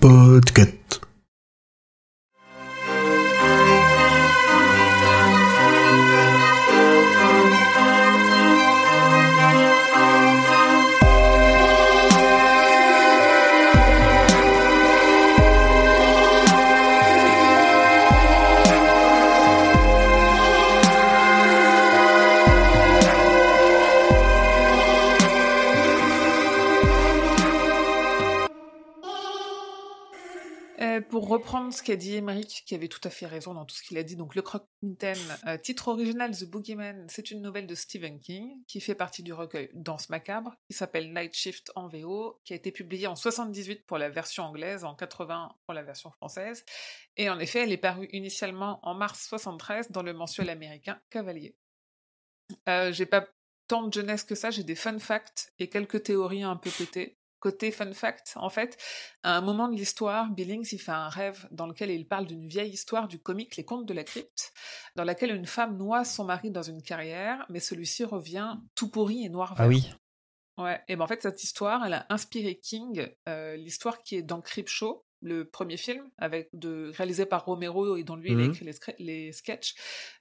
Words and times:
Podcast. 0.00 0.77
Euh, 30.80 31.00
pour 31.00 31.28
reprendre 31.28 31.72
ce 31.72 31.82
qu'a 31.82 31.96
dit 31.96 32.14
Émeric, 32.14 32.62
qui 32.64 32.74
avait 32.74 32.86
tout 32.86 33.00
à 33.02 33.10
fait 33.10 33.26
raison 33.26 33.52
dans 33.52 33.64
tout 33.64 33.74
ce 33.74 33.82
qu'il 33.82 33.98
a 33.98 34.04
dit, 34.04 34.14
donc 34.14 34.36
le 34.36 34.42
Croque-Mitaine, 34.42 35.18
euh, 35.46 35.58
titre 35.58 35.88
original 35.88 36.36
The 36.36 36.44
Boogeyman, 36.44 37.06
c'est 37.08 37.32
une 37.32 37.42
nouvelle 37.42 37.66
de 37.66 37.74
Stephen 37.74 38.20
King 38.20 38.62
qui 38.68 38.80
fait 38.80 38.94
partie 38.94 39.24
du 39.24 39.32
recueil 39.32 39.70
Danse 39.74 40.08
macabre, 40.08 40.54
qui 40.70 40.76
s'appelle 40.76 41.12
Night 41.12 41.34
Shift 41.34 41.72
en 41.74 41.88
VO, 41.88 42.40
qui 42.44 42.52
a 42.52 42.56
été 42.56 42.70
publié 42.70 43.08
en 43.08 43.16
78 43.16 43.86
pour 43.86 43.98
la 43.98 44.08
version 44.08 44.44
anglaise, 44.44 44.84
en 44.84 44.94
80 44.94 45.52
pour 45.66 45.74
la 45.74 45.82
version 45.82 46.12
française, 46.12 46.64
et 47.16 47.28
en 47.28 47.40
effet, 47.40 47.64
elle 47.64 47.72
est 47.72 47.76
parue 47.76 48.08
initialement 48.12 48.78
en 48.84 48.94
mars 48.94 49.26
73 49.26 49.90
dans 49.90 50.02
le 50.02 50.12
mensuel 50.12 50.48
américain 50.48 51.00
Cavalier. 51.10 51.56
Euh, 52.68 52.92
j'ai 52.92 53.06
pas 53.06 53.26
tant 53.66 53.82
de 53.82 53.92
jeunesse 53.92 54.22
que 54.22 54.34
ça, 54.34 54.50
j'ai 54.50 54.62
des 54.62 54.74
fun 54.76 54.98
facts 54.98 55.52
et 55.58 55.68
quelques 55.68 56.04
théories 56.04 56.44
un 56.44 56.56
peu 56.56 56.70
pétées. 56.70 57.17
Côté 57.40 57.70
fun 57.70 57.92
fact, 57.92 58.32
en 58.36 58.50
fait, 58.50 58.76
à 59.22 59.36
un 59.36 59.40
moment 59.40 59.68
de 59.68 59.76
l'histoire, 59.76 60.30
Billings 60.30 60.68
il 60.72 60.80
fait 60.80 60.90
un 60.92 61.08
rêve 61.08 61.46
dans 61.52 61.66
lequel 61.66 61.90
il 61.90 62.06
parle 62.06 62.26
d'une 62.26 62.46
vieille 62.46 62.70
histoire 62.72 63.06
du 63.06 63.20
comique 63.20 63.56
Les 63.56 63.64
Contes 63.64 63.86
de 63.86 63.94
la 63.94 64.02
Crypte, 64.04 64.52
dans 64.96 65.04
laquelle 65.04 65.30
une 65.34 65.46
femme 65.46 65.76
noie 65.76 66.04
son 66.04 66.24
mari 66.24 66.50
dans 66.50 66.62
une 66.62 66.82
carrière, 66.82 67.46
mais 67.48 67.60
celui-ci 67.60 68.04
revient 68.04 68.56
tout 68.74 68.90
pourri 68.90 69.24
et 69.24 69.28
noir 69.28 69.54
vert. 69.54 69.64
Ah 69.64 69.68
oui. 69.68 69.90
Ouais, 70.58 70.80
et 70.88 70.96
ben 70.96 71.04
en 71.04 71.06
fait, 71.06 71.22
cette 71.22 71.44
histoire, 71.44 71.84
elle 71.86 71.92
a 71.94 72.06
inspiré 72.08 72.56
King, 72.58 73.08
euh, 73.28 73.54
l'histoire 73.56 74.02
qui 74.02 74.16
est 74.16 74.22
dans 74.22 74.40
Creepshow, 74.40 75.04
le 75.20 75.48
premier 75.48 75.76
film, 75.76 76.10
avec 76.18 76.48
de, 76.52 76.92
réalisé 76.96 77.26
par 77.26 77.44
Romero 77.44 77.96
et 77.96 78.02
dont 78.02 78.16
lui 78.16 78.32
il 78.32 78.40
a 78.40 78.42
Mhm. 78.42 78.50
écrit 78.50 78.64
les, 78.64 78.74
les 78.98 79.32
sketchs, 79.32 79.74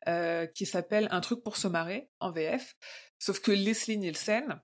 euh, 0.08 0.46
qui 0.46 0.68
s'appelle 0.68 1.08
Un 1.12 1.22
truc 1.22 1.44
pour 1.44 1.58
se 1.58 1.68
marrer, 1.68 2.10
en 2.20 2.32
VF. 2.32 2.76
Sauf 3.20 3.40
que 3.40 3.52
Leslie 3.52 3.98
Nielsen, 3.98 4.62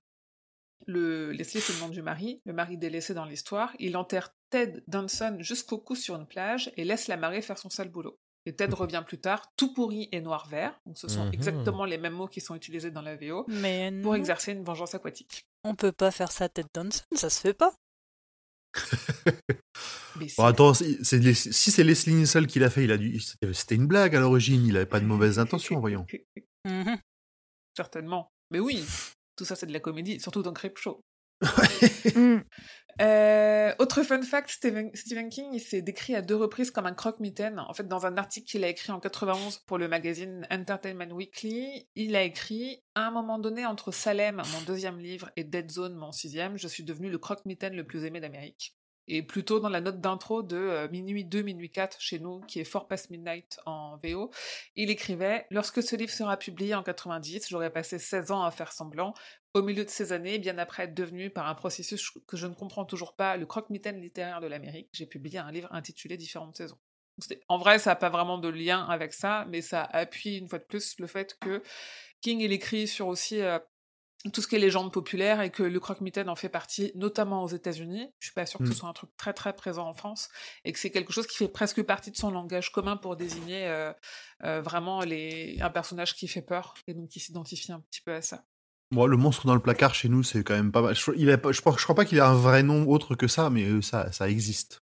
le, 0.86 1.30
Leslie 1.32 1.60
c'est 1.60 1.72
le 1.74 1.80
nom 1.80 1.88
du 1.88 2.02
mari, 2.02 2.40
le 2.44 2.52
mari 2.52 2.76
délaissé 2.78 3.14
dans 3.14 3.24
l'histoire, 3.24 3.72
il 3.78 3.96
enterre 3.96 4.34
Ted 4.50 4.82
Danson 4.86 5.36
jusqu'au 5.40 5.78
cou 5.78 5.94
sur 5.96 6.14
une 6.16 6.26
plage 6.26 6.72
et 6.76 6.84
laisse 6.84 7.08
la 7.08 7.16
marée 7.16 7.42
faire 7.42 7.58
son 7.58 7.70
sale 7.70 7.88
boulot. 7.90 8.18
Et 8.46 8.54
Ted 8.54 8.74
revient 8.74 9.02
plus 9.06 9.18
tard, 9.18 9.50
tout 9.56 9.72
pourri 9.72 10.08
et 10.12 10.20
noir-vert, 10.20 10.78
donc 10.84 10.98
ce 10.98 11.08
sont 11.08 11.24
Mhm. 11.26 11.32
exactement 11.32 11.84
les 11.86 11.96
mêmes 11.96 12.12
mots 12.12 12.28
qui 12.28 12.42
sont 12.42 12.54
utilisés 12.54 12.90
dans 12.90 13.00
la 13.00 13.16
VO, 13.16 13.46
Mais 13.48 13.90
pour 14.02 14.12
non, 14.12 14.14
exercer 14.14 14.52
une 14.52 14.62
vengeance 14.64 14.94
aquatique. 14.94 15.46
on 15.64 15.74
peut 15.74 15.92
pas 15.92 16.10
faire 16.10 16.30
ça 16.30 16.48
Ted 16.50 16.68
Danson, 16.74 17.04
ça 17.14 17.30
se 17.30 17.40
fait 17.40 17.54
pas. 17.54 17.72
Mais 20.16 20.28
si. 20.28 20.36
Bon, 20.36 20.44
attends, 20.44 20.74
si 20.74 20.98
c'est 21.04 21.82
Leslie 21.84 22.14
Nielsen 22.14 22.46
qui 22.46 22.58
l'a 22.58 22.70
fait, 22.70 22.84
il 22.84 22.92
a 22.92 22.96
dû. 22.98 23.18
C'était 23.52 23.74
une 23.74 23.86
blague 23.86 24.14
à 24.14 24.20
l'origine, 24.20 24.66
il 24.66 24.76
avait 24.76 24.86
pas 24.86 25.00
de 25.00 25.06
mauvaises 25.06 25.38
intentions, 25.38 25.80
voyons. 25.80 26.06
Mhm. 26.66 26.98
Certainement. 27.76 28.28
Mais 28.50 28.60
oui, 28.60 28.84
tout 29.36 29.44
ça 29.44 29.56
c'est 29.56 29.66
de 29.66 29.72
la 29.72 29.80
comédie, 29.80 30.20
surtout 30.20 30.42
dans 30.42 30.52
Creepshow. 30.52 31.00
Mm. 32.14 32.42
Euh, 33.00 33.74
autre 33.80 34.04
fun 34.04 34.22
fact, 34.22 34.50
Stephen, 34.50 34.90
Stephen 34.94 35.28
King, 35.28 35.48
il 35.52 35.60
s'est 35.60 35.82
décrit 35.82 36.14
à 36.14 36.22
deux 36.22 36.36
reprises 36.36 36.70
comme 36.70 36.86
un 36.86 36.94
croque-mitaine. 36.94 37.58
En 37.58 37.74
fait, 37.74 37.88
dans 37.88 38.06
un 38.06 38.16
article 38.16 38.46
qu'il 38.46 38.62
a 38.62 38.68
écrit 38.68 38.92
en 38.92 39.00
91 39.00 39.58
pour 39.66 39.78
le 39.78 39.88
magazine 39.88 40.46
Entertainment 40.50 41.12
Weekly, 41.12 41.88
il 41.96 42.14
a 42.14 42.22
écrit 42.22 42.84
«À 42.94 43.08
un 43.08 43.10
moment 43.10 43.40
donné, 43.40 43.66
entre 43.66 43.90
Salem, 43.90 44.42
mon 44.52 44.60
deuxième 44.62 45.00
livre, 45.00 45.30
et 45.36 45.42
Dead 45.42 45.70
Zone, 45.70 45.96
mon 45.96 46.12
sixième, 46.12 46.56
je 46.56 46.68
suis 46.68 46.84
devenu 46.84 47.10
le 47.10 47.18
croque-mitaine 47.18 47.74
le 47.74 47.84
plus 47.84 48.04
aimé 48.04 48.20
d'Amérique.» 48.20 48.76
Et 49.08 49.22
plutôt 49.22 49.60
dans 49.60 49.68
la 49.68 49.80
note 49.80 50.00
d'intro 50.00 50.42
de 50.42 50.56
euh, 50.56 50.88
Minuit 50.88 51.24
2, 51.24 51.42
Minuit 51.42 51.70
4 51.70 52.00
chez 52.00 52.18
nous, 52.18 52.40
qui 52.40 52.60
est 52.60 52.64
Fort 52.64 52.88
Past 52.88 53.10
Midnight 53.10 53.60
en 53.66 53.96
VO, 54.02 54.30
il 54.76 54.90
écrivait 54.90 55.46
«Lorsque 55.50 55.82
ce 55.82 55.96
livre 55.96 56.12
sera 56.12 56.36
publié 56.36 56.74
en 56.74 56.82
90, 56.82 57.48
j'aurai 57.48 57.70
passé 57.70 57.98
16 57.98 58.30
ans 58.30 58.42
à 58.42 58.50
faire 58.50 58.72
semblant. 58.72 59.14
Au 59.52 59.62
milieu 59.62 59.84
de 59.84 59.90
ces 59.90 60.12
années, 60.12 60.38
bien 60.38 60.58
après 60.58 60.84
être 60.84 60.94
devenu, 60.94 61.30
par 61.30 61.48
un 61.48 61.54
processus 61.54 62.10
que 62.26 62.36
je 62.36 62.46
ne 62.46 62.54
comprends 62.54 62.84
toujours 62.84 63.14
pas, 63.14 63.36
le 63.36 63.46
croque-mitaine 63.46 64.00
littéraire 64.00 64.40
de 64.40 64.46
l'Amérique, 64.46 64.88
j'ai 64.92 65.06
publié 65.06 65.38
un 65.38 65.52
livre 65.52 65.68
intitulé 65.72 66.16
Différentes 66.16 66.56
saisons. 66.56 66.78
En 67.48 67.58
vrai, 67.58 67.78
ça 67.78 67.90
n'a 67.90 67.96
pas 67.96 68.10
vraiment 68.10 68.38
de 68.38 68.48
lien 68.48 68.84
avec 68.86 69.12
ça, 69.12 69.46
mais 69.48 69.60
ça 69.60 69.84
appuie 69.84 70.38
une 70.38 70.48
fois 70.48 70.58
de 70.58 70.64
plus 70.64 70.98
le 70.98 71.06
fait 71.06 71.36
que 71.40 71.62
King 72.20 72.40
il 72.40 72.52
écrit 72.52 72.88
sur 72.88 73.06
aussi 73.06 73.40
euh, 73.40 73.58
tout 74.32 74.40
ce 74.40 74.48
qui 74.48 74.56
est 74.56 74.58
légende 74.58 74.90
populaire 74.92 75.40
et 75.42 75.50
que 75.50 75.62
le 75.62 75.78
croque-mitaine 75.80 76.28
en 76.30 76.36
fait 76.36 76.48
partie, 76.48 76.92
notamment 76.94 77.42
aux 77.44 77.48
États-Unis. 77.48 78.08
Je 78.20 78.26
suis 78.28 78.34
pas 78.34 78.46
sûre 78.46 78.58
que 78.58 78.64
Mm. 78.64 78.68
ce 78.68 78.72
soit 78.74 78.88
un 78.88 78.92
truc 78.94 79.10
très 79.18 79.32
très 79.34 79.54
présent 79.54 79.86
en 79.86 79.92
France 79.94 80.28
et 80.64 80.72
que 80.72 80.78
c'est 80.78 80.90
quelque 80.90 81.12
chose 81.12 81.26
qui 81.26 81.36
fait 81.36 81.48
presque 81.48 81.82
partie 81.82 82.10
de 82.10 82.16
son 82.16 82.30
langage 82.30 82.72
commun 82.72 82.96
pour 82.96 83.16
désigner 83.16 83.66
euh, 83.66 83.92
euh, 84.44 84.62
vraiment 84.62 85.00
les... 85.00 85.58
un 85.60 85.68
personnage 85.70 86.14
qui 86.14 86.26
fait 86.28 86.40
peur 86.42 86.74
et 86.86 86.94
donc 86.94 87.08
qui 87.10 87.20
s'identifie 87.20 87.70
un 87.72 87.80
petit 87.80 88.00
peu 88.00 88.14
à 88.14 88.22
ça. 88.22 88.44
Bon, 88.90 89.06
le 89.06 89.16
monstre 89.16 89.46
dans 89.46 89.54
le 89.54 89.60
placard 89.60 89.94
chez 89.94 90.08
nous, 90.08 90.22
c'est 90.22 90.42
quand 90.44 90.54
même 90.54 90.70
pas 90.72 90.80
mal. 90.82 90.94
Je, 90.94 91.10
il 91.16 91.28
a 91.30 91.36
je, 91.44 91.52
je 91.52 91.60
crois 91.60 91.94
pas 91.94 92.04
qu'il 92.04 92.20
a 92.20 92.28
un 92.28 92.34
vrai 92.36 92.62
nom 92.62 92.88
autre 92.88 93.14
que 93.16 93.26
ça, 93.28 93.50
mais 93.50 93.64
euh, 93.64 93.82
ça, 93.82 94.10
ça 94.12 94.28
existe. 94.28 94.80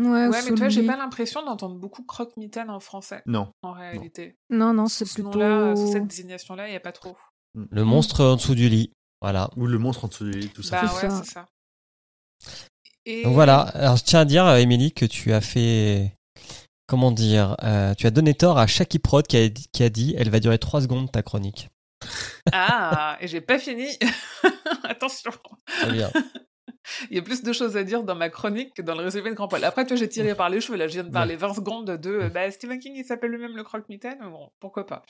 Ouais, 0.00 0.28
Ouais, 0.28 0.42
mais 0.42 0.48
tu 0.48 0.54
vois, 0.54 0.68
j'ai 0.70 0.86
pas 0.86 0.96
l'impression 0.96 1.44
d'entendre 1.44 1.76
beaucoup 1.76 2.02
croque-mitaine 2.04 2.70
en 2.70 2.80
français, 2.80 3.22
Non. 3.26 3.52
en 3.62 3.72
réalité. 3.72 4.38
Non, 4.48 4.72
non, 4.72 4.86
c'est 4.86 5.04
ce 5.04 5.14
plutôt. 5.14 5.30
nom-là, 5.30 5.76
sous 5.76 5.92
cette 5.92 6.06
désignation-là, 6.06 6.68
il 6.68 6.70
n'y 6.70 6.76
a 6.76 6.80
pas 6.80 6.92
trop. 6.92 7.18
Le 7.54 7.84
monstre 7.84 8.24
en 8.24 8.36
dessous 8.36 8.54
du 8.54 8.68
lit. 8.68 8.92
Voilà. 9.20 9.50
Ou 9.56 9.66
le 9.66 9.78
monstre 9.78 10.04
en 10.04 10.08
dessous 10.08 10.24
du 10.24 10.38
lit, 10.38 10.48
tout 10.48 10.62
ça. 10.62 10.82
Bah 10.82 10.88
C'est 10.88 11.06
ouais, 11.06 11.10
ça. 11.10 11.22
c'est 11.24 11.30
ça. 11.32 11.46
Et... 13.06 13.22
Donc 13.24 13.34
voilà. 13.34 13.60
Alors 13.60 13.96
je 13.96 14.04
tiens 14.04 14.20
à 14.20 14.24
dire, 14.24 14.46
euh, 14.46 14.56
Émilie, 14.56 14.92
que 14.92 15.04
tu 15.06 15.32
as 15.32 15.40
fait. 15.40 16.14
Comment 16.86 17.12
dire 17.12 17.56
euh, 17.62 17.94
Tu 17.94 18.06
as 18.06 18.10
donné 18.10 18.34
tort 18.34 18.58
à 18.58 18.66
Shaki 18.66 18.98
Prod 18.98 19.26
qui 19.26 19.36
a, 19.36 19.48
dit- 19.48 19.68
qui 19.72 19.82
a 19.84 19.88
dit 19.88 20.14
elle 20.18 20.30
va 20.30 20.40
durer 20.40 20.58
3 20.58 20.82
secondes 20.82 21.10
ta 21.10 21.22
chronique. 21.22 21.68
Ah, 22.52 23.18
et 23.20 23.28
j'ai 23.28 23.42
pas 23.42 23.58
fini. 23.58 23.86
Attention. 24.84 25.30
Très 25.66 25.92
bien. 25.92 26.10
Il 27.10 27.16
y 27.16 27.20
a 27.20 27.22
plus 27.22 27.42
de 27.42 27.52
choses 27.52 27.76
à 27.76 27.84
dire 27.84 28.02
dans 28.02 28.14
ma 28.14 28.30
chronique 28.30 28.74
que 28.74 28.82
dans 28.82 28.94
le 28.94 29.04
résumé 29.04 29.30
de 29.30 29.34
Grand 29.34 29.46
Poil. 29.46 29.62
Après, 29.62 29.86
toi, 29.86 29.96
j'ai 29.96 30.08
tiré 30.08 30.34
par 30.34 30.48
les 30.48 30.60
cheveux. 30.60 30.78
Là, 30.78 30.88
je 30.88 30.94
viens 30.94 31.04
de 31.04 31.10
parler 31.10 31.36
20 31.36 31.54
secondes 31.54 31.90
de 31.90 32.28
bah, 32.32 32.50
Stephen 32.50 32.80
King, 32.80 32.94
il 32.96 33.04
s'appelle 33.04 33.30
lui-même 33.30 33.54
le 33.54 33.62
croque-mitaine. 33.62 34.18
Bon, 34.22 34.50
pourquoi 34.58 34.86
pas. 34.86 35.02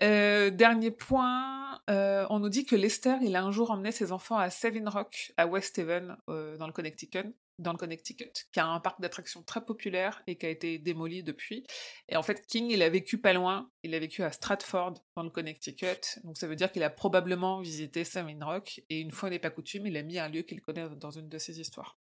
Euh, 0.00 0.50
dernier 0.50 0.90
point, 0.90 1.80
euh, 1.90 2.26
on 2.30 2.38
nous 2.38 2.48
dit 2.48 2.64
que 2.64 2.74
Lester, 2.74 3.16
il 3.22 3.36
a 3.36 3.42
un 3.42 3.50
jour 3.50 3.70
emmené 3.70 3.92
ses 3.92 4.10
enfants 4.10 4.38
à 4.38 4.48
Savin 4.48 4.88
Rock, 4.88 5.32
à 5.36 5.46
West 5.46 5.78
Haven, 5.78 6.16
euh, 6.30 6.56
dans 6.56 6.66
le 6.66 6.72
Connecticut, 6.72 7.34
dans 7.58 7.72
le 7.72 7.78
Connecticut, 7.78 8.32
qui 8.52 8.60
a 8.60 8.66
un 8.66 8.80
parc 8.80 9.00
d'attractions 9.00 9.42
très 9.42 9.62
populaire 9.62 10.22
et 10.26 10.36
qui 10.36 10.46
a 10.46 10.48
été 10.48 10.78
démoli 10.78 11.22
depuis. 11.22 11.66
Et 12.08 12.16
en 12.16 12.22
fait, 12.22 12.46
King, 12.46 12.70
il 12.70 12.82
a 12.82 12.88
vécu 12.88 13.18
pas 13.18 13.34
loin. 13.34 13.70
Il 13.82 13.94
a 13.94 13.98
vécu 13.98 14.22
à 14.22 14.32
Stratford, 14.32 14.94
dans 15.16 15.22
le 15.22 15.30
Connecticut. 15.30 16.20
Donc 16.24 16.38
ça 16.38 16.46
veut 16.46 16.56
dire 16.56 16.72
qu'il 16.72 16.82
a 16.82 16.90
probablement 16.90 17.60
visité 17.60 18.04
Savin 18.04 18.42
Rock. 18.42 18.80
Et 18.88 19.00
une 19.00 19.12
fois 19.12 19.28
n'est 19.28 19.38
pas 19.38 19.50
coutume, 19.50 19.86
il 19.86 19.96
a 19.98 20.02
mis 20.02 20.18
un 20.18 20.28
lieu 20.28 20.42
qu'il 20.42 20.62
connaît 20.62 20.88
dans 20.96 21.10
une 21.10 21.28
de 21.28 21.38
ses 21.38 21.60
histoires. 21.60 21.98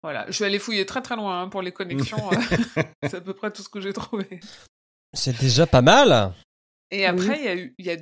Voilà, 0.00 0.26
je 0.28 0.32
suis 0.32 0.44
allée 0.44 0.60
fouiller 0.60 0.86
très 0.86 1.02
très 1.02 1.16
loin 1.16 1.42
hein, 1.42 1.48
pour 1.48 1.60
les 1.60 1.72
connexions. 1.72 2.30
C'est 3.02 3.16
à 3.16 3.20
peu 3.20 3.34
près 3.34 3.52
tout 3.52 3.62
ce 3.62 3.68
que 3.68 3.80
j'ai 3.80 3.92
trouvé. 3.92 4.38
C'est 5.18 5.36
déjà 5.36 5.66
pas 5.66 5.82
mal. 5.82 6.32
Et 6.92 7.04
après, 7.04 7.40
il 7.40 7.44
y 7.44 7.48
a 7.48 7.56
eu, 7.56 7.74
il 7.78 7.86
y 7.86 7.90
a, 7.90 7.96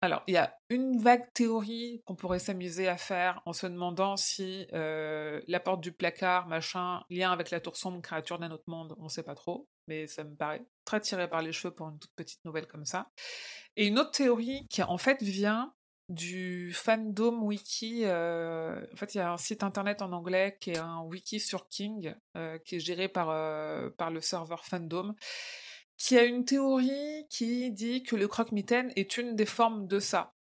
alors, 0.00 0.22
il 0.28 0.34
y 0.34 0.36
a 0.36 0.56
une 0.68 1.00
vague 1.00 1.26
théorie 1.34 2.00
qu'on 2.06 2.14
pourrait 2.14 2.38
s'amuser 2.38 2.86
à 2.86 2.96
faire 2.96 3.42
en 3.44 3.52
se 3.52 3.66
demandant 3.66 4.16
si 4.16 4.68
euh, 4.72 5.40
la 5.48 5.58
porte 5.58 5.80
du 5.80 5.90
placard, 5.90 6.46
machin, 6.46 7.02
lien 7.10 7.32
avec 7.32 7.50
la 7.50 7.58
tour 7.58 7.76
sombre, 7.76 8.00
créature 8.00 8.38
d'un 8.38 8.52
autre 8.52 8.68
monde, 8.68 8.94
on 9.00 9.08
sait 9.08 9.24
pas 9.24 9.34
trop, 9.34 9.66
mais 9.88 10.06
ça 10.06 10.22
me 10.22 10.36
paraît 10.36 10.64
très 10.84 11.00
tiré 11.00 11.28
par 11.28 11.42
les 11.42 11.50
cheveux 11.50 11.74
pour 11.74 11.88
une 11.88 11.98
toute 11.98 12.14
petite 12.14 12.44
nouvelle 12.44 12.68
comme 12.68 12.84
ça. 12.84 13.08
Et 13.76 13.88
une 13.88 13.98
autre 13.98 14.12
théorie 14.12 14.64
qui 14.70 14.84
en 14.84 14.96
fait 14.96 15.20
vient 15.20 15.74
du 16.08 16.72
fandom 16.72 17.42
wiki. 17.42 18.04
euh, 18.04 18.80
en 18.92 18.96
fait, 18.96 19.16
il 19.16 19.18
y 19.18 19.20
a 19.20 19.32
un 19.32 19.38
site 19.38 19.64
internet 19.64 20.02
en 20.02 20.12
anglais 20.12 20.56
qui 20.60 20.70
est 20.70 20.78
un 20.78 21.00
wiki 21.02 21.40
sur 21.40 21.68
King, 21.68 22.14
euh, 22.36 22.58
qui 22.58 22.76
est 22.76 22.80
géré 22.80 23.08
par, 23.08 23.30
euh, 23.30 23.90
par 23.90 24.12
le 24.12 24.20
serveur 24.20 24.64
fandom 24.64 25.16
qui 26.02 26.16
a 26.16 26.24
une 26.24 26.44
théorie 26.46 27.26
qui 27.28 27.70
dit 27.72 28.02
que 28.02 28.16
le 28.16 28.26
croque-mitaine 28.26 28.90
est 28.96 29.18
une 29.18 29.36
des 29.36 29.44
formes 29.44 29.86
de 29.86 30.00
ça. 30.00 30.32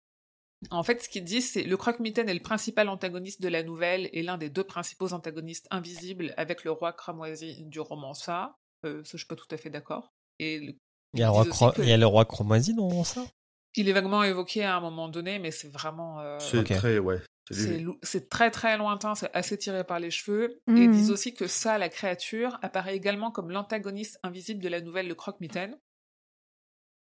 En 0.72 0.84
fait, 0.84 1.04
ce 1.04 1.10
qu'il 1.10 1.24
dit, 1.26 1.42
c'est 1.42 1.64
le 1.64 1.76
croque-mitaine 1.78 2.30
est 2.30 2.34
le 2.34 2.40
principal 2.42 2.88
antagoniste 2.90 3.42
de 3.42 3.50
la 3.50 3.62
nouvelle 3.64 4.10
et 4.14 4.24
l'un 4.24 4.38
des 4.38 4.50
deux 4.50 4.64
principaux 4.64 5.14
antagonistes 5.14 5.68
invisibles 5.70 6.34
avec 6.38 6.64
le 6.64 6.72
roi 6.72 6.94
cramoisi 6.94 7.66
du 7.66 7.80
roman 7.80 8.14
ça. 8.14 8.56
Euh, 8.86 9.04
ça, 9.04 9.12
je 9.14 9.18
suis 9.18 9.28
pas 9.28 9.36
tout 9.36 9.48
à 9.52 9.58
fait 9.58 9.70
d'accord. 9.70 10.14
Et 10.40 10.60
le- 10.60 10.74
Il 11.14 11.20
y 11.20 11.24
a, 11.24 11.28
le 11.28 11.32
roi 11.32 11.44
disent 11.44 11.52
aussi 11.52 11.64
Cro- 11.64 11.72
que- 11.74 11.82
il 11.82 11.90
y 11.90 11.92
a 11.94 11.98
le 11.98 12.06
roi 12.06 12.24
Cromoisi 12.26 12.74
dans 12.74 13.04
ça? 13.04 13.26
Il 13.76 13.88
est 13.90 13.94
vaguement 13.94 14.24
évoqué 14.24 14.64
à 14.64 14.76
un 14.78 14.80
moment 14.82 15.10
donné, 15.10 15.40
mais 15.40 15.52
c'est 15.52 15.70
vraiment. 15.70 16.20
euh, 16.22 16.38
C'est 16.40 16.64
très, 16.64 17.00
ouais. 17.00 17.22
C'est 18.04 18.30
très 18.30 18.52
très 18.52 18.78
lointain, 18.78 19.16
c'est 19.16 19.30
assez 19.34 19.58
tiré 19.58 19.84
par 19.84 20.00
les 20.00 20.12
cheveux. 20.12 20.62
Et 20.68 20.84
ils 20.84 20.92
disent 20.92 21.12
aussi 21.12 21.34
que 21.34 21.48
ça, 21.48 21.78
la 21.78 21.90
créature, 21.90 22.58
apparaît 22.62 22.96
également 22.96 23.32
comme 23.32 23.52
l'antagoniste 23.52 24.20
invisible 24.24 24.62
de 24.62 24.70
la 24.70 24.82
nouvelle 24.82 25.08
Le 25.08 25.16
Croque-Mitaine 25.16 25.78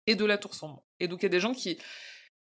et 0.07 0.15
de 0.15 0.25
la 0.25 0.39
Tour 0.39 0.55
Sombre. 0.55 0.85
Et 1.01 1.09
donc 1.09 1.21
il 1.23 1.25
y 1.25 1.27
a 1.27 1.31
des 1.31 1.41
gens 1.41 1.53
qui 1.53 1.79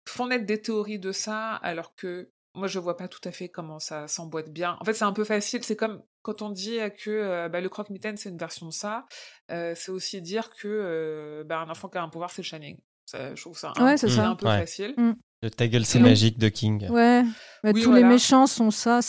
font 0.08 0.26
naître 0.26 0.44
des 0.46 0.60
théories 0.60 0.98
de 0.98 1.12
ça, 1.12 1.54
alors 1.56 1.94
que 1.94 2.31
moi 2.54 2.66
je 2.69 2.78
vois 2.78 2.96
pas 2.96 3.08
tout 3.08 3.20
à 3.25 3.32
fait 3.32 3.48
comment 3.48 3.78
ça 3.78 4.08
s'emboîte 4.08 4.50
bien. 4.50 4.76
En 4.81 4.84
fait, 4.84 4.92
c'est 4.94 5.04
un 5.04 5.12
peu 5.12 5.25
facile, 5.25 5.62
c'est 5.64 5.76
comme 5.76 6.02
quand 6.22 6.42
on 6.42 6.50
dit 6.50 6.78
que 6.99 7.10
euh, 7.10 7.49
bah, 7.49 7.60
le 7.60 7.69
croque-mitaine 7.69 8.16
c'est 8.16 8.28
une 8.31 8.38
version 8.38 8.66
de 8.66 8.72
ça, 8.72 9.06
euh, 9.50 9.75
c'est 9.76 9.90
aussi 9.90 10.20
dire 10.22 10.50
que 10.50 10.66
euh, 10.69 11.44
bah, 11.44 11.60
un 11.60 11.70
enfant 11.70 11.88
qui 11.88 11.99
a 11.99 12.02
un 12.02 12.08
pouvoir 12.08 12.31
c'est 12.31 12.42
le 12.42 12.46
Shining. 12.46 12.78
Ça, 13.06 13.34
je 13.34 13.40
trouve 13.40 13.56
ça 13.58 13.72
un, 13.76 13.84
Ouais, 13.84 13.96
peu- 14.00 14.08
ça. 14.08 14.28
un 14.28 14.34
peu 14.37 14.46
Ouais. 14.46 14.58
facile. 14.60 14.94
Le 15.42 15.50
ta 15.50 15.68
gueule, 15.68 15.84
c'est 15.84 15.98
magique 15.98 16.38
de 16.38 16.48
King. 16.48 16.88
Ouais. 16.88 17.22
Bah, 17.62 17.70
Oui, 17.74 17.82
tous 17.82 17.92
les 17.92 18.04
méchants 18.04 18.46
sont 18.46 18.70
ça. 18.70 19.00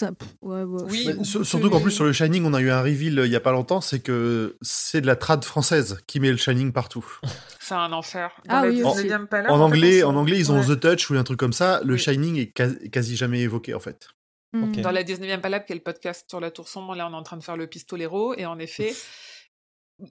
Ouais, 0.41 0.63
ouais. 0.63 0.83
Oui, 0.89 1.07
surtout 1.24 1.69
qu'en 1.69 1.79
plus 1.79 1.91
sur 1.91 2.03
le 2.03 2.12
Shining, 2.12 2.44
on 2.44 2.53
a 2.53 2.59
eu 2.59 2.69
un 2.69 2.81
reveal 2.81 3.19
euh, 3.19 3.25
il 3.25 3.31
y 3.31 3.35
a 3.35 3.39
pas 3.39 3.51
longtemps, 3.51 3.81
c'est 3.81 4.00
que 4.00 4.57
c'est 4.62 5.00
de 5.00 5.07
la 5.07 5.15
trad 5.15 5.44
française 5.45 6.00
qui 6.06 6.19
met 6.19 6.31
le 6.31 6.38
Shining 6.38 6.71
partout. 6.74 7.06
C'est 7.59 7.75
un 7.75 7.91
enfer. 7.91 8.31
Ah 8.47 8.63
oui, 8.65 8.81
aussi. 8.81 9.07
19e 9.07 9.25
palabre, 9.27 9.53
en 9.53 9.59
anglais, 9.59 10.01
on 10.01 10.09
en 10.09 10.15
anglais, 10.15 10.38
ils 10.38 10.53
ont 10.53 10.59
Ouais. 10.59 10.75
The 10.75 10.79
Touch 10.79 11.09
ou 11.09 11.15
un 11.15 11.24
truc 11.25 11.38
comme 11.38 11.51
ça. 11.51 11.81
Le 11.83 11.95
Oui. 11.95 12.00
Shining 12.00 12.38
est 12.38 12.47
quasi, 12.47 12.89
quasi 12.89 13.18
jamais 13.18 13.41
évoqué 13.41 13.73
en 13.73 13.81
fait. 13.81 14.07
Mm. 14.53 14.63
Ok. 14.63 14.81
Dans 14.81 14.91
la 14.91 15.03
19e 15.03 15.41
palabre, 15.41 15.65
qui 15.65 15.73
est 15.73 15.75
le 15.75 15.81
podcast 15.81 16.25
sur 16.30 16.39
la 16.39 16.50
tour 16.50 16.69
sombre, 16.69 16.95
là 16.95 17.07
on 17.09 17.13
est 17.13 17.18
en 17.18 17.23
train 17.23 17.35
de 17.35 17.44
faire 17.44 17.57
le 17.57 17.68
pistolero, 17.68 18.33
et 18.38 18.45
en 18.45 18.57
effet, 18.57 18.95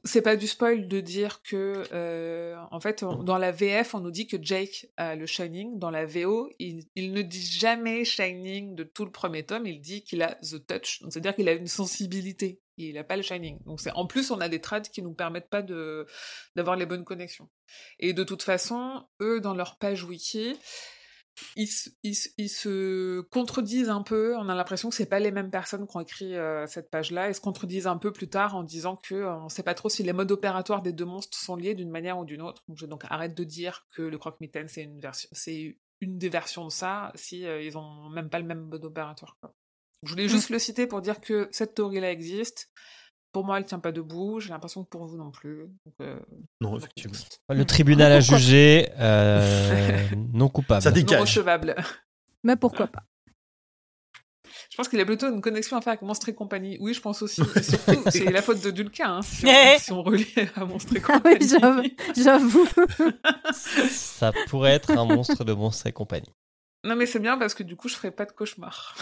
c'est 0.03 0.23
pas 0.23 0.37
du 0.37 0.49
spoil 0.49 0.89
de 0.89 1.01
dire 1.01 1.43
que, 1.43 1.85
euh, 1.93 2.57
en 2.73 2.81
fait, 2.81 3.05
dans 3.05 3.39
la 3.39 3.53
VF, 3.53 3.95
on 3.95 4.01
nous 4.01 4.11
dit 4.11 4.27
que 4.27 4.37
Jake 4.41 4.89
a 4.97 5.15
le 5.15 5.27
Shining. 5.27 5.79
Dans 5.79 5.91
la 5.91 6.07
VO, 6.07 6.51
il, 6.59 6.87
il 6.97 7.13
ne 7.13 7.23
dit 7.23 7.47
jamais 7.47 8.05
Shining 8.05 8.75
de 8.75 8.83
tout 8.83 9.05
le 9.05 9.13
premier 9.13 9.45
tome, 9.45 9.67
il 9.67 9.81
dit 9.81 10.03
qu'il 10.03 10.23
a 10.23 10.35
The 10.37 10.67
Touch. 10.67 11.03
Donc 11.03 11.13
c'est-à-dire 11.13 11.37
qu'il 11.37 11.49
a 11.49 11.53
une 11.53 11.69
sensibilité. 11.69 12.61
Il 12.79 12.95
n'a 12.95 13.05
pas 13.05 13.17
le 13.17 13.23
Shining. 13.23 13.59
Donc 13.65 13.81
c'est 13.81 13.93
en 13.93 14.07
plus, 14.07 14.31
on 14.31 14.41
a 14.41 14.49
des 14.49 14.61
trades 14.61 14.89
qui 14.89 15.03
nous 15.03 15.15
permettent 15.15 15.49
pas 15.49 15.63
de 15.63 16.07
d'avoir 16.57 16.77
les 16.77 16.87
bonnes 16.87 17.05
connexions. 17.05 17.49
Et 18.01 18.13
de 18.13 18.25
toute 18.25 18.43
façon, 18.43 19.07
eux, 19.21 19.41
dans 19.41 19.55
leur 19.55 19.79
page 19.79 20.03
wiki, 20.03 20.57
ils, 21.57 21.67
se- 21.67 21.91
ils 22.03 22.15
se- 22.15 22.29
ils 22.39 22.49
se 22.49 23.21
contredisent 23.31 23.89
un 23.89 24.03
peu. 24.03 24.37
On 24.37 24.49
a 24.49 24.55
l'impression 24.55 24.89
que 24.91 24.95
c'est 24.95 25.07
pas 25.07 25.19
les 25.21 25.31
mêmes 25.31 25.51
personnes 25.51 25.87
qui 25.87 25.97
ont 25.97 26.01
écrit 26.01 26.35
euh, 26.37 26.67
cette 26.67 26.91
page-là. 26.91 27.29
Ils 27.29 27.35
se 27.35 27.41
contredisent 27.41 27.87
un 27.87 27.97
peu 27.99 28.13
plus 28.13 28.29
tard 28.29 28.55
en 28.57 28.63
disant 28.63 28.97
que 28.97 29.15
euh, 29.15 29.35
on 29.37 29.49
sait 29.49 29.63
pas 29.63 29.75
trop 29.75 29.89
si 29.89 30.03
les 30.03 30.13
modes 30.13 30.31
opératoires 30.33 30.83
des 30.83 30.93
deux 30.93 31.05
monstres 31.05 31.37
sont 31.39 31.57
liés 31.57 31.75
d'une 31.75 31.91
manière 31.91 32.19
ou 32.19 32.25
d'une 32.25 32.43
autre. 32.43 32.63
Donc, 32.69 32.79
je 32.79 32.87
donc 32.87 33.05
arrête 33.11 33.35
de 33.35 33.45
dire 33.45 33.87
que 33.91 34.03
le 34.03 34.19
croque-mitaine 34.19 34.69
c'est 34.69 34.83
une 34.83 35.01
version, 35.01 35.29
c'est 35.33 35.79
une 36.01 36.19
des 36.19 36.29
versions 36.29 36.65
de 36.67 36.71
ça 36.71 37.11
si 37.15 37.47
euh, 37.47 37.63
ils 37.63 37.79
ont 37.79 38.09
même 38.11 38.29
pas 38.29 38.39
le 38.39 38.45
même 38.47 38.61
mode 38.67 38.85
opératoire. 38.85 39.37
quoi. 39.41 39.55
Je 40.03 40.11
voulais 40.11 40.29
juste 40.29 40.51
le 40.51 40.59
citer 40.59 40.87
pour 40.87 41.01
dire 41.01 41.21
que 41.21 41.49
cette 41.53 41.75
théorie-là 41.75 42.11
existe. 42.13 42.71
Pour 43.37 43.45
moi, 43.45 43.59
elle 43.59 43.67
tient 43.67 43.81
pas 43.81 43.93
debout. 43.93 44.41
J'ai 44.41 44.49
l'impression 44.49 44.83
que 44.83 44.89
pour 44.89 45.05
vous 45.05 45.19
non 45.19 45.31
plus. 45.31 45.67
Donc, 45.85 45.95
euh, 46.01 46.19
Non, 46.63 46.79
effectivement. 46.79 47.19
Le 47.51 47.67
tribunal 47.67 48.11
a 48.11 48.21
jugé 48.21 48.89
euh, 48.99 50.09
non 50.33 50.49
coupable. 50.49 50.81
Ça 50.81 50.89
non 50.89 50.95
dégage. 50.97 51.21
recevable. 51.21 51.75
Mais 52.45 52.57
pourquoi 52.57 52.87
pas? 52.87 53.03
Je 54.71 54.77
pense 54.79 54.89
qu'il 54.89 54.99
a 55.01 55.05
plutôt 55.05 55.29
une 55.31 55.43
connexion 55.43 55.77
à 55.77 55.83
faire 55.83 55.91
avec 55.93 56.01
Monstre 56.01 56.31
et 56.31 56.35
compagnie. 56.35 56.79
Oui, 56.81 56.95
je 56.95 57.01
pense 57.03 57.21
aussi. 57.21 57.43
Et 57.57 57.63
surtout, 57.63 58.05
c'est 58.09 58.25
la 58.33 58.41
faute 58.41 58.63
de 58.65 58.71
Dulca, 58.71 59.07
hein, 59.07 59.21
si, 59.21 59.45
Eh. 59.47 59.75
on, 59.75 59.79
si 59.81 59.93
on 59.93 60.03
relie 60.03 60.27
à 60.55 60.65
Monstre 60.65 60.97
et 60.97 61.03
Ah 61.07 61.21
oui, 61.27 61.39
compagnie. 61.39 61.49
j'avoue. 61.49 61.83
J'avoue. 62.17 62.69
Ça 63.91 64.33
pourrait 64.49 64.73
être 64.73 64.93
un 64.97 65.05
monstre 65.05 65.45
de 65.45 65.53
monstre 65.53 65.87
et 65.89 65.93
compagnie. 65.93 66.33
non, 66.85 66.97
mais 66.97 67.05
c'est 67.05 67.21
bien 67.21 67.37
parce 67.37 67.53
que 67.53 67.63
du 67.65 67.77
coup, 67.77 67.89
je 67.91 67.97
ferai 67.97 68.11
pas 68.13 68.25
de 68.25 68.33
cauchemar. 68.33 68.97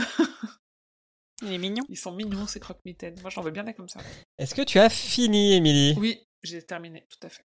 Il 1.42 1.52
est 1.52 1.58
mignon. 1.58 1.84
Ils 1.88 1.98
sont 1.98 2.12
mignons, 2.12 2.46
ces 2.46 2.60
croque-mitaines. 2.60 3.16
Moi, 3.20 3.30
j'en 3.30 3.42
veux 3.42 3.50
bien 3.50 3.64
des 3.64 3.74
comme 3.74 3.88
ça. 3.88 4.00
Est-ce 4.38 4.54
que 4.54 4.62
tu 4.62 4.78
as 4.78 4.88
fini, 4.88 5.54
Émilie? 5.54 5.94
Oui, 5.98 6.20
j'ai 6.42 6.62
terminé, 6.62 7.06
tout 7.10 7.26
à 7.26 7.28
fait. 7.28 7.44